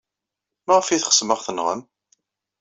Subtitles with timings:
[0.65, 1.81] Maɣef ay teɣsem ad aɣ-tenɣem?